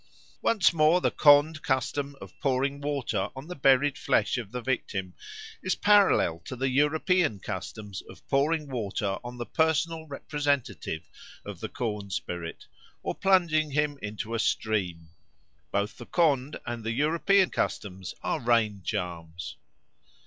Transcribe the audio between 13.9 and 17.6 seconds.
into a stream. Both the Khond and the European